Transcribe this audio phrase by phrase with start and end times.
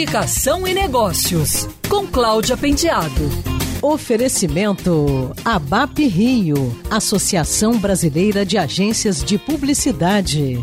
[0.00, 3.28] Comunicação e Negócios, com Cláudia Penteado.
[3.82, 10.58] Oferecimento ABAP Rio, Associação Brasileira de Agências de Publicidade.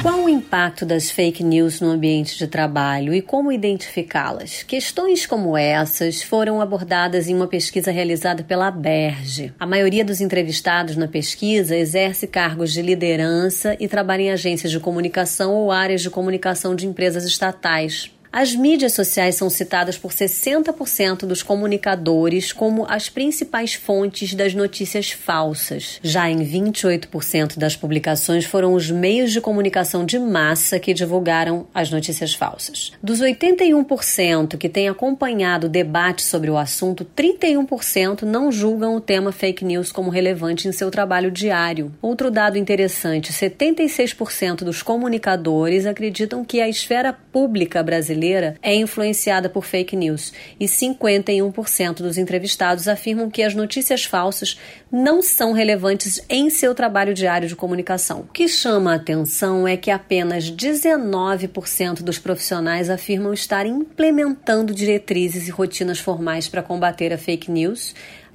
[0.00, 4.62] Qual o impacto das fake news no ambiente de trabalho e como identificá-las?
[4.62, 9.52] Questões como essas foram abordadas em uma pesquisa realizada pela Berge.
[9.58, 14.80] A maioria dos entrevistados na pesquisa exerce cargos de liderança e trabalha em agências de
[14.80, 18.13] comunicação ou áreas de comunicação de empresas estatais.
[18.36, 25.12] As mídias sociais são citadas por 60% dos comunicadores como as principais fontes das notícias
[25.12, 26.00] falsas.
[26.02, 31.92] Já em 28% das publicações foram os meios de comunicação de massa que divulgaram as
[31.92, 32.90] notícias falsas.
[33.00, 39.30] Dos 81% que têm acompanhado o debate sobre o assunto, 31% não julgam o tema
[39.30, 41.94] fake news como relevante em seu trabalho diário.
[42.02, 49.48] Outro dado interessante: 76% dos comunicadores acreditam que a esfera pública brasileira brasileira é influenciada
[49.48, 54.58] por fake news e 51% dos entrevistados afirmam que as notícias falsas
[54.90, 58.20] não são relevantes em seu trabalho diário de comunicação.
[58.20, 65.46] O que chama a atenção é que apenas 19% dos profissionais afirmam estar implementando diretrizes
[65.48, 67.94] e rotinas formais para combater a fake news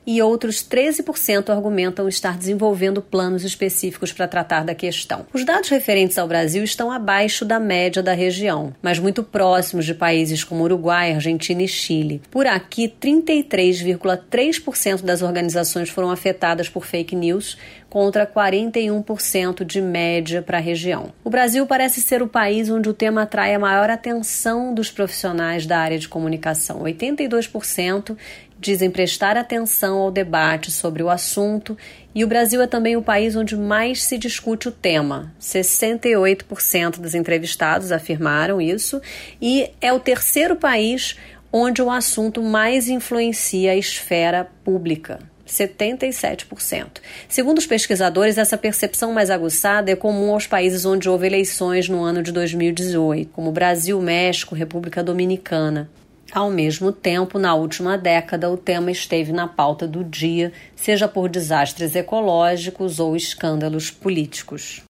[0.09, 5.27] e outros 13% argumentam estar desenvolvendo planos específicos para tratar da questão.
[5.31, 9.93] Os dados referentes ao Brasil estão abaixo da média da região, mas muito próximos de
[9.93, 12.23] países como Uruguai, Argentina e Chile.
[12.31, 17.55] Por aqui, 33,3% das organizações foram afetadas por fake news,
[17.89, 21.11] contra 41% de média para a região.
[21.23, 25.65] O Brasil parece ser o país onde o tema atrai a maior atenção dos profissionais
[25.65, 26.83] da área de comunicação.
[26.83, 28.15] 82%
[28.59, 31.77] dizem prestar atenção ao debate sobre o assunto
[32.13, 35.33] e o Brasil é também o país onde mais se discute o tema.
[35.39, 39.01] 68% dos entrevistados afirmaram isso
[39.41, 41.15] e é o terceiro país
[41.51, 45.19] onde o assunto mais influencia a esfera pública.
[45.47, 46.99] 77%.
[47.27, 52.03] Segundo os pesquisadores, essa percepção mais aguçada é comum aos países onde houve eleições no
[52.03, 55.89] ano de 2018, como Brasil, México, República Dominicana.
[56.31, 61.27] Ao mesmo tempo, na última década, o tema esteve na pauta do dia, seja por
[61.27, 64.77] desastres ecológicos ou escândalos políticos.